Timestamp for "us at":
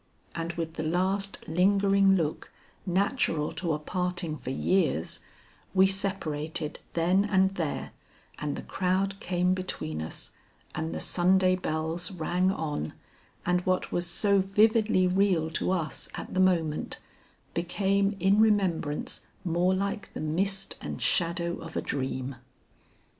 15.69-16.33